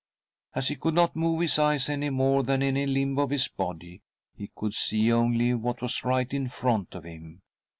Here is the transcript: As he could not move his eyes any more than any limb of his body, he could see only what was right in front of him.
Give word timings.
As 0.55 0.69
he 0.69 0.77
could 0.77 0.95
not 0.95 1.15
move 1.15 1.41
his 1.41 1.59
eyes 1.59 1.87
any 1.87 2.09
more 2.09 2.41
than 2.41 2.63
any 2.63 2.87
limb 2.87 3.19
of 3.19 3.29
his 3.29 3.47
body, 3.47 4.01
he 4.35 4.49
could 4.55 4.73
see 4.73 5.13
only 5.13 5.53
what 5.53 5.79
was 5.79 6.03
right 6.03 6.33
in 6.33 6.49
front 6.49 6.95
of 6.95 7.03
him. 7.03 7.43